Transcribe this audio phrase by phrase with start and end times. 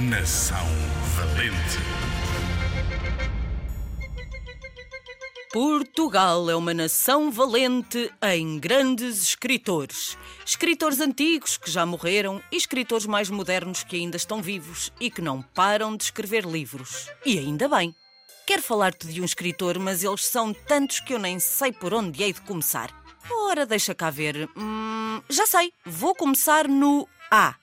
[0.00, 0.66] Nação
[1.14, 1.78] Valente.
[5.52, 10.18] Portugal é uma nação valente em grandes escritores.
[10.44, 15.22] Escritores antigos que já morreram e escritores mais modernos que ainda estão vivos e que
[15.22, 17.08] não param de escrever livros.
[17.24, 17.94] E ainda bem.
[18.48, 22.20] Quero falar-te de um escritor, mas eles são tantos que eu nem sei por onde
[22.20, 22.90] hei de começar.
[23.30, 24.50] Ora, deixa cá ver.
[24.56, 27.54] Hum, já sei, vou começar no A.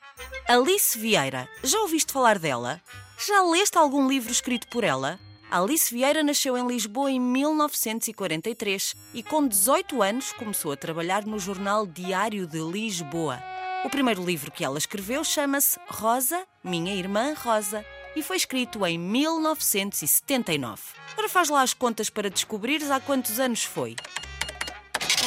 [0.47, 1.47] Alice Vieira.
[1.63, 2.81] Já ouviste falar dela?
[3.25, 5.19] Já leste algum livro escrito por ela?
[5.49, 11.39] Alice Vieira nasceu em Lisboa em 1943 e, com 18 anos, começou a trabalhar no
[11.39, 13.41] jornal Diário de Lisboa.
[13.85, 18.97] O primeiro livro que ela escreveu chama-se Rosa, Minha Irmã Rosa, e foi escrito em
[18.97, 20.81] 1979.
[21.17, 23.95] Ora, faz lá as contas para descobrires há quantos anos foi.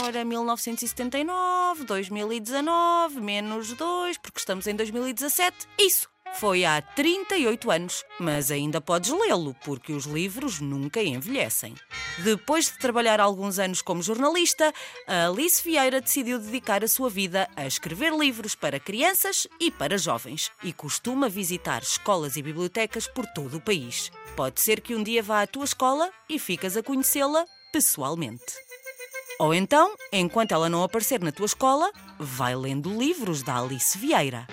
[0.02, 5.68] Ora, 1979, 2019, menos 2, porque estamos em 2017.
[5.78, 6.08] Isso!
[6.34, 11.76] Foi há 38 anos, mas ainda podes lê-lo, porque os livros nunca envelhecem.
[12.24, 14.72] Depois de trabalhar alguns anos como jornalista,
[15.06, 20.50] Alice Vieira decidiu dedicar a sua vida a escrever livros para crianças e para jovens
[20.64, 24.10] e costuma visitar escolas e bibliotecas por todo o país.
[24.34, 28.63] Pode ser que um dia vá à tua escola e ficas a conhecê-la pessoalmente.
[29.44, 34.46] Ou então, enquanto ela não aparecer na tua escola, vai lendo livros da Alice Vieira.